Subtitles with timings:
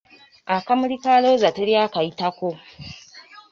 [0.55, 2.49] Akamuli ka Looza teri akayitako!